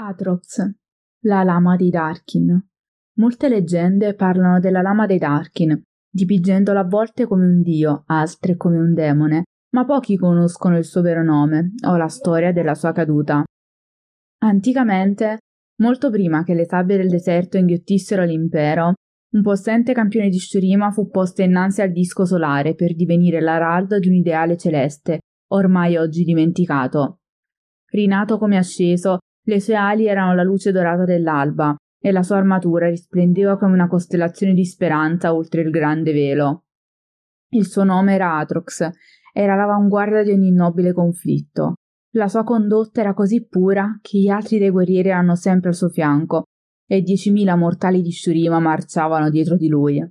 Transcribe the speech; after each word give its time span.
Atrox, 0.00 0.64
la 1.24 1.42
lama 1.42 1.74
dei 1.74 1.90
Darkin. 1.90 2.56
Molte 3.16 3.48
leggende 3.48 4.14
parlano 4.14 4.60
della 4.60 4.80
lama 4.80 5.06
dei 5.06 5.18
Darkin, 5.18 5.82
dipingendola 6.08 6.80
a 6.80 6.86
volte 6.86 7.26
come 7.26 7.44
un 7.46 7.62
dio, 7.62 8.04
altre 8.06 8.56
come 8.56 8.78
un 8.78 8.94
demone, 8.94 9.42
ma 9.74 9.84
pochi 9.84 10.16
conoscono 10.16 10.78
il 10.78 10.84
suo 10.84 11.00
vero 11.00 11.24
nome 11.24 11.72
o 11.84 11.96
la 11.96 12.06
storia 12.06 12.52
della 12.52 12.76
sua 12.76 12.92
caduta. 12.92 13.42
Anticamente, 14.44 15.38
molto 15.82 16.10
prima 16.10 16.44
che 16.44 16.54
le 16.54 16.64
sabbie 16.64 16.96
del 16.96 17.08
deserto 17.08 17.56
inghiottissero 17.56 18.22
l'impero, 18.22 18.92
un 19.34 19.42
possente 19.42 19.92
campione 19.92 20.28
di 20.28 20.38
Shurima 20.38 20.92
fu 20.92 21.10
posto 21.10 21.42
innanzi 21.42 21.82
al 21.82 21.90
disco 21.90 22.24
solare 22.24 22.76
per 22.76 22.94
divenire 22.94 23.40
l'araldo 23.40 23.98
di 23.98 24.06
un 24.06 24.14
ideale 24.14 24.56
celeste, 24.56 25.18
ormai 25.48 25.96
oggi 25.96 26.22
dimenticato. 26.22 27.18
Rinato 27.90 28.38
come 28.38 28.56
asceso, 28.56 29.18
le 29.48 29.60
sue 29.60 29.74
ali 29.74 30.06
erano 30.06 30.34
la 30.34 30.42
luce 30.42 30.72
dorata 30.72 31.04
dell'alba 31.04 31.74
e 31.98 32.12
la 32.12 32.22
sua 32.22 32.36
armatura 32.36 32.88
risplendeva 32.88 33.56
come 33.56 33.72
una 33.72 33.88
costellazione 33.88 34.52
di 34.52 34.64
speranza 34.64 35.34
oltre 35.34 35.62
il 35.62 35.70
grande 35.70 36.12
velo. 36.12 36.64
Il 37.52 37.66
suo 37.66 37.82
nome 37.82 38.14
era 38.14 38.36
Atrox, 38.36 38.88
era 39.32 39.54
l'avanguardia 39.54 40.22
di 40.22 40.32
ogni 40.32 40.52
nobile 40.52 40.92
conflitto. 40.92 41.76
La 42.12 42.28
sua 42.28 42.44
condotta 42.44 43.00
era 43.00 43.14
così 43.14 43.46
pura 43.46 43.98
che 44.02 44.18
gli 44.18 44.28
altri 44.28 44.58
dei 44.58 44.70
guerrieri 44.70 45.08
erano 45.08 45.34
sempre 45.34 45.70
al 45.70 45.74
suo 45.74 45.88
fianco 45.88 46.44
e 46.86 47.00
diecimila 47.00 47.56
mortali 47.56 48.02
di 48.02 48.12
Shurima 48.12 48.58
marciavano 48.58 49.30
dietro 49.30 49.56
di 49.56 49.68
lui. 49.68 50.06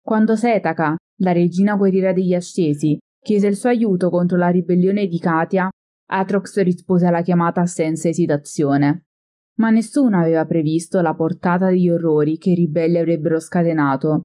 Quando 0.00 0.34
Setaka, 0.34 0.96
la 1.20 1.32
regina 1.32 1.76
guerriera 1.76 2.12
degli 2.12 2.34
Ascesi, 2.34 2.98
chiese 3.22 3.46
il 3.48 3.56
suo 3.56 3.68
aiuto 3.68 4.08
contro 4.08 4.38
la 4.38 4.48
ribellione 4.48 5.06
di 5.06 5.18
Katia, 5.18 5.68
Atrox 6.12 6.60
rispose 6.62 7.06
alla 7.06 7.22
chiamata 7.22 7.64
senza 7.64 8.08
esitazione. 8.08 9.06
Ma 9.54 9.70
nessuno 9.70 10.18
aveva 10.18 10.44
previsto 10.44 11.00
la 11.00 11.14
portata 11.14 11.68
degli 11.68 11.88
orrori 11.88 12.36
che 12.36 12.50
i 12.50 12.54
ribelli 12.54 12.98
avrebbero 12.98 13.40
scatenato. 13.40 14.20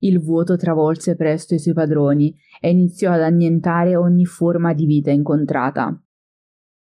Il 0.00 0.20
vuoto 0.20 0.56
travolse 0.56 1.14
presto 1.14 1.54
i 1.54 1.58
suoi 1.58 1.74
padroni 1.74 2.34
e 2.60 2.70
iniziò 2.70 3.12
ad 3.12 3.22
annientare 3.22 3.94
ogni 3.94 4.24
forma 4.24 4.72
di 4.72 4.86
vita 4.86 5.10
incontrata. 5.10 6.00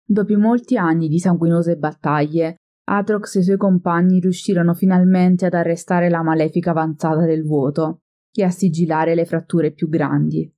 Dopo 0.03 0.39
molti 0.39 0.77
anni 0.77 1.09
di 1.09 1.19
sanguinose 1.19 1.77
battaglie, 1.77 2.57
Atrox 2.89 3.37
e 3.37 3.41
i 3.41 3.43
suoi 3.43 3.57
compagni 3.57 4.21
riuscirono 4.21 4.73
finalmente 4.73 5.47
ad 5.47 5.55
arrestare 5.55 6.09
la 6.09 6.23
malefica 6.23 6.71
avanzata 6.71 7.25
del 7.25 7.45
vuoto 7.45 8.03
e 8.33 8.43
a 8.45 8.51
sigillare 8.51 9.15
le 9.15 9.25
fratture 9.25 9.73
più 9.73 9.89
grandi. 9.89 10.51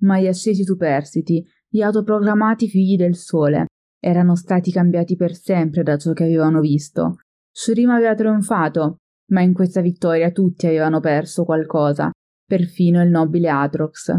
Ma 0.00 0.20
gli 0.20 0.26
ascesi 0.26 0.64
superstiti 0.64 1.44
gli 1.74 1.80
autoproclamati 1.80 2.68
figli 2.68 2.96
del 2.96 3.16
sole 3.16 3.64
erano 3.98 4.36
stati 4.36 4.70
cambiati 4.70 5.16
per 5.16 5.34
sempre 5.34 5.82
da 5.82 5.96
ciò 5.96 6.12
che 6.12 6.24
avevano 6.24 6.60
visto. 6.60 7.16
Shurima 7.50 7.94
aveva 7.94 8.14
trionfato, 8.14 8.96
ma 9.30 9.40
in 9.40 9.54
questa 9.54 9.80
vittoria 9.80 10.32
tutti 10.32 10.66
avevano 10.66 11.00
perso 11.00 11.44
qualcosa, 11.44 12.10
perfino 12.44 13.00
il 13.02 13.08
nobile 13.08 13.48
Atrox. 13.48 14.14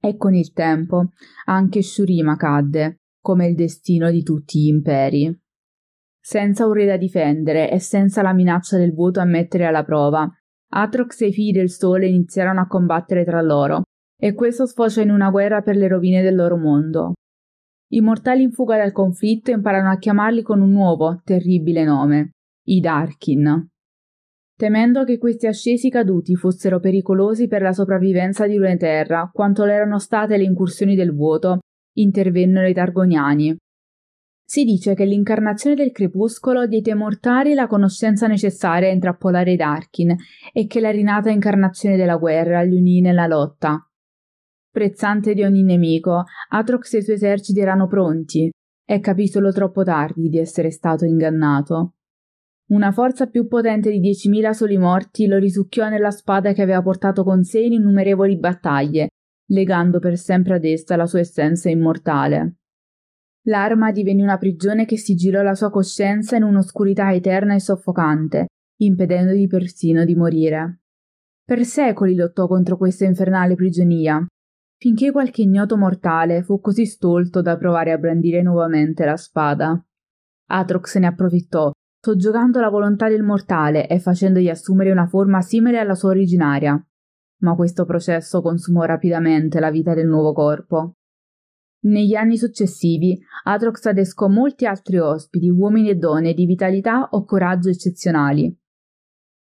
E 0.00 0.16
con 0.16 0.32
il 0.32 0.52
tempo 0.54 1.12
anche 1.44 1.82
Shurima 1.82 2.36
cadde, 2.36 3.00
come 3.20 3.48
il 3.48 3.54
destino 3.54 4.10
di 4.10 4.22
tutti 4.22 4.60
gli 4.60 4.68
imperi. 4.68 5.38
Senza 6.18 6.64
un 6.64 6.72
re 6.72 6.86
da 6.86 6.96
difendere 6.96 7.70
e 7.70 7.78
senza 7.80 8.22
la 8.22 8.32
minaccia 8.32 8.78
del 8.78 8.94
vuoto 8.94 9.20
a 9.20 9.24
mettere 9.24 9.66
alla 9.66 9.84
prova, 9.84 10.26
Atrox 10.70 11.20
e 11.20 11.26
i 11.26 11.32
figli 11.34 11.52
del 11.52 11.70
sole 11.70 12.06
iniziarono 12.06 12.60
a 12.62 12.66
combattere 12.66 13.24
tra 13.24 13.42
loro, 13.42 13.82
e 14.18 14.34
questo 14.34 14.66
sfocia 14.66 15.02
in 15.02 15.10
una 15.10 15.30
guerra 15.30 15.62
per 15.62 15.76
le 15.76 15.88
rovine 15.88 16.22
del 16.22 16.34
loro 16.34 16.56
mondo. 16.56 17.12
I 17.88 18.00
mortali 18.00 18.42
in 18.42 18.50
fuga 18.50 18.76
dal 18.76 18.92
conflitto 18.92 19.50
imparano 19.50 19.90
a 19.90 19.98
chiamarli 19.98 20.42
con 20.42 20.60
un 20.60 20.72
nuovo, 20.72 21.20
terribile 21.22 21.84
nome, 21.84 22.30
i 22.64 22.80
Darkin. 22.80 23.68
Temendo 24.56 25.04
che 25.04 25.18
questi 25.18 25.46
ascesi 25.46 25.90
caduti 25.90 26.34
fossero 26.34 26.80
pericolosi 26.80 27.46
per 27.46 27.60
la 27.62 27.72
sopravvivenza 27.72 28.46
di 28.46 28.56
Runeterra, 28.56 29.30
quanto 29.32 29.64
le 29.64 29.74
erano 29.74 29.98
state 29.98 30.36
le 30.36 30.44
incursioni 30.44 30.96
del 30.96 31.14
vuoto, 31.14 31.58
intervennero 31.96 32.66
i 32.66 32.72
Targoniani. 32.72 33.56
Si 34.48 34.64
dice 34.64 34.94
che 34.94 35.04
l'incarnazione 35.04 35.76
del 35.76 35.92
crepuscolo 35.92 36.66
diede 36.66 36.92
ai 36.92 36.96
mortali 36.96 37.52
la 37.52 37.66
conoscenza 37.66 38.26
necessaria 38.26 38.88
a 38.88 38.92
intrappolare 38.92 39.52
i 39.52 39.56
Darkin 39.56 40.16
e 40.52 40.66
che 40.66 40.80
la 40.80 40.90
rinata 40.90 41.30
incarnazione 41.30 41.96
della 41.96 42.16
guerra 42.16 42.62
li 42.62 42.76
unì 42.76 43.00
nella 43.00 43.26
lotta, 43.26 43.86
Prezzante 44.76 45.32
di 45.32 45.42
ogni 45.42 45.62
nemico, 45.62 46.24
Atrox 46.50 46.92
e 46.92 46.98
i 46.98 47.02
suoi 47.02 47.16
eserciti 47.16 47.60
erano 47.60 47.86
pronti, 47.86 48.50
e 48.84 49.00
capì 49.00 49.26
solo 49.26 49.50
troppo 49.50 49.82
tardi 49.82 50.28
di 50.28 50.36
essere 50.36 50.70
stato 50.70 51.06
ingannato. 51.06 51.94
Una 52.66 52.92
forza 52.92 53.26
più 53.26 53.46
potente 53.46 53.90
di 53.90 54.00
diecimila 54.00 54.52
soli 54.52 54.76
morti 54.76 55.28
lo 55.28 55.38
risucchiò 55.38 55.88
nella 55.88 56.10
spada 56.10 56.52
che 56.52 56.60
aveva 56.60 56.82
portato 56.82 57.24
con 57.24 57.42
sé 57.42 57.60
in 57.60 57.72
innumerevoli 57.72 58.38
battaglie, 58.38 59.08
legando 59.46 59.98
per 59.98 60.18
sempre 60.18 60.56
ad 60.56 60.64
essa 60.66 60.94
la 60.94 61.06
sua 61.06 61.20
essenza 61.20 61.70
immortale. 61.70 62.56
L'arma 63.44 63.90
divenne 63.92 64.24
una 64.24 64.36
prigione 64.36 64.84
che 64.84 64.98
sigillò 64.98 65.40
la 65.40 65.54
sua 65.54 65.70
coscienza 65.70 66.36
in 66.36 66.42
un'oscurità 66.42 67.14
eterna 67.14 67.54
e 67.54 67.60
soffocante, 67.60 68.48
impedendogli 68.82 69.46
persino 69.46 70.04
di 70.04 70.14
morire. 70.14 70.80
Per 71.42 71.64
secoli 71.64 72.14
lottò 72.14 72.46
contro 72.46 72.76
questa 72.76 73.06
infernale 73.06 73.54
prigionia, 73.54 74.22
finché 74.78 75.10
qualche 75.10 75.42
ignoto 75.42 75.76
mortale 75.76 76.42
fu 76.42 76.60
così 76.60 76.84
stolto 76.84 77.40
da 77.42 77.56
provare 77.56 77.92
a 77.92 77.98
brandire 77.98 78.42
nuovamente 78.42 79.04
la 79.04 79.16
spada. 79.16 79.82
Atrox 80.48 80.98
ne 80.98 81.06
approfittò, 81.06 81.70
soggiogando 82.00 82.60
la 82.60 82.68
volontà 82.68 83.08
del 83.08 83.22
mortale 83.22 83.88
e 83.88 83.98
facendogli 83.98 84.48
assumere 84.48 84.90
una 84.90 85.06
forma 85.06 85.40
simile 85.40 85.78
alla 85.78 85.94
sua 85.94 86.10
originaria. 86.10 86.80
Ma 87.38 87.54
questo 87.54 87.84
processo 87.84 88.40
consumò 88.42 88.82
rapidamente 88.82 89.60
la 89.60 89.70
vita 89.70 89.94
del 89.94 90.06
nuovo 90.06 90.32
corpo. 90.32 90.92
Negli 91.86 92.14
anni 92.14 92.36
successivi, 92.36 93.18
Atrox 93.44 93.84
adescò 93.86 94.28
molti 94.28 94.66
altri 94.66 94.98
ospiti, 94.98 95.50
uomini 95.50 95.90
e 95.90 95.96
donne 95.96 96.32
di 96.32 96.46
vitalità 96.46 97.08
o 97.10 97.24
coraggio 97.24 97.68
eccezionali. 97.68 98.56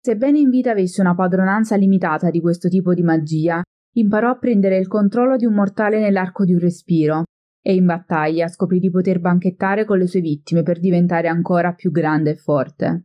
Sebbene 0.00 0.38
in 0.38 0.50
vita 0.50 0.72
avesse 0.72 1.00
una 1.00 1.14
padronanza 1.14 1.76
limitata 1.76 2.30
di 2.30 2.40
questo 2.40 2.68
tipo 2.68 2.92
di 2.92 3.02
magia, 3.02 3.62
imparò 3.94 4.30
a 4.30 4.38
prendere 4.38 4.78
il 4.78 4.88
controllo 4.88 5.36
di 5.36 5.44
un 5.44 5.54
mortale 5.54 6.00
nell'arco 6.00 6.44
di 6.44 6.52
un 6.52 6.60
respiro 6.60 7.24
e 7.60 7.74
in 7.74 7.86
battaglia 7.86 8.48
scoprì 8.48 8.78
di 8.78 8.90
poter 8.90 9.20
banchettare 9.20 9.84
con 9.84 9.98
le 9.98 10.06
sue 10.06 10.20
vittime 10.20 10.62
per 10.62 10.78
diventare 10.78 11.28
ancora 11.28 11.72
più 11.72 11.90
grande 11.90 12.30
e 12.30 12.36
forte. 12.36 13.04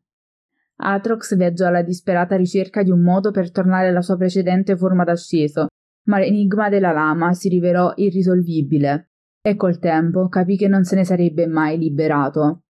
Atrox 0.81 1.35
viaggiò 1.35 1.67
alla 1.67 1.81
disperata 1.81 2.35
ricerca 2.35 2.83
di 2.83 2.91
un 2.91 3.01
modo 3.01 3.31
per 3.31 3.51
tornare 3.51 3.87
alla 3.89 4.01
sua 4.01 4.17
precedente 4.17 4.77
forma 4.77 5.03
d'asceso, 5.03 5.67
ma 6.07 6.19
l'enigma 6.19 6.69
della 6.69 6.91
lama 6.91 7.33
si 7.33 7.49
rivelò 7.49 7.93
irrisolvibile 7.95 9.09
e 9.41 9.55
col 9.55 9.79
tempo 9.79 10.27
capì 10.27 10.57
che 10.57 10.67
non 10.67 10.83
se 10.83 10.95
ne 10.95 11.05
sarebbe 11.05 11.47
mai 11.47 11.77
liberato. 11.77 12.63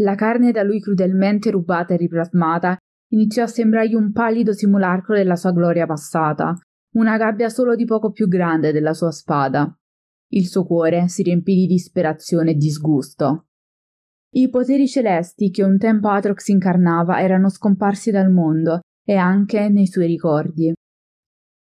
La 0.00 0.14
carne 0.14 0.52
da 0.52 0.62
lui 0.62 0.80
crudelmente 0.80 1.50
rubata 1.50 1.94
e 1.94 1.96
riplasmata 1.96 2.76
iniziò 3.12 3.44
a 3.44 3.48
sembrargli 3.48 3.94
un 3.94 4.12
pallido 4.12 4.52
simulacro 4.52 5.14
della 5.14 5.36
sua 5.36 5.52
gloria 5.52 5.86
passata, 5.86 6.56
una 6.94 7.16
gabbia 7.16 7.48
solo 7.48 7.74
di 7.74 7.84
poco 7.84 8.10
più 8.10 8.28
grande 8.28 8.72
della 8.72 8.94
sua 8.94 9.10
spada. 9.10 9.76
Il 10.28 10.46
suo 10.46 10.64
cuore 10.64 11.08
si 11.08 11.22
riempì 11.22 11.54
di 11.54 11.66
disperazione 11.66 12.52
e 12.52 12.54
disgusto. 12.54 13.46
I 14.30 14.50
poteri 14.50 14.88
celesti 14.88 15.50
che 15.50 15.62
un 15.62 15.78
tempo 15.78 16.08
Atrox 16.08 16.48
incarnava 16.48 17.20
erano 17.20 17.48
scomparsi 17.48 18.10
dal 18.10 18.30
mondo 18.30 18.80
e 19.04 19.14
anche 19.14 19.68
nei 19.68 19.86
suoi 19.86 20.06
ricordi. 20.06 20.72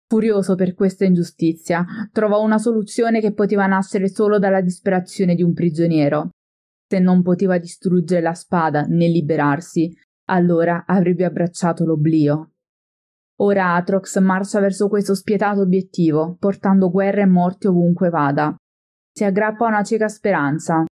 Furioso 0.08 0.56
per 0.56 0.74
questa 0.74 1.06
ingiustizia, 1.06 1.85
trovò 2.12 2.44
una 2.44 2.58
soluzione 2.58 3.22
che 3.22 3.34
poteva 3.34 3.66
nascere 3.66 4.08
solo 4.08 4.40
dalla 4.40 4.62
disperazione 4.62 5.35
di 5.35 5.44
un 5.44 5.53
prigioniero. 5.53 6.30
Se 6.88 7.00
non 7.00 7.22
poteva 7.22 7.58
distruggere 7.58 8.22
la 8.22 8.34
spada 8.34 8.81
né 8.84 9.08
liberarsi, 9.08 9.91
allora 10.26 10.85
avrebbe 10.85 11.26
abbracciato 11.26 11.85
l'oblio. 11.85 12.54
Ora 13.37 13.76
Atrox 13.76 14.20
marcia 14.20 14.59
verso 14.59 14.87
questo 14.87 15.14
spietato 15.14 15.61
obiettivo, 15.61 16.37
portando 16.40 16.90
guerra 16.90 17.22
e 17.22 17.26
morte 17.26 17.67
ovunque 17.67 18.09
vada. 18.09 18.55
Si 19.11 19.23
aggrappa 19.23 19.66
a 19.66 19.70
una 19.70 19.84
cieca 19.84 20.08
speranza. 20.08 20.85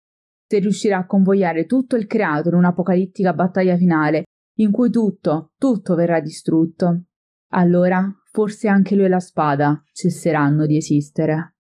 Se 0.45 0.60
riuscirà 0.60 1.00
a 1.00 1.06
convogliare 1.06 1.66
tutto 1.66 1.95
il 1.95 2.06
creato 2.06 2.50
in 2.50 2.56
un'apocalittica 2.56 3.34
battaglia 3.34 3.78
finale, 3.78 4.24
in 4.60 4.72
cui 4.72 4.90
tutto, 4.90 5.51
tutto 5.57 5.95
verrà 5.95 6.19
distrutto, 6.19 7.06
allora 7.54 8.06
forse 8.31 8.68
anche 8.68 8.95
lui 8.95 9.06
e 9.06 9.10
la 9.10 9.19
spada 9.19 9.81
cesseranno 9.92 10.66
di 10.66 10.78
esistere. 10.78 11.53